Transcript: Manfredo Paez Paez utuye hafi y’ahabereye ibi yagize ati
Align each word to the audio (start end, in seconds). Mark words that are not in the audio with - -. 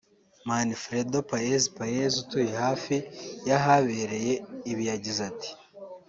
Manfredo 0.47 1.17
Paez 1.29 1.63
Paez 1.77 2.13
utuye 2.23 2.51
hafi 2.63 2.95
y’ahabereye 3.47 4.33
ibi 4.71 4.83
yagize 4.91 5.21
ati 5.31 5.49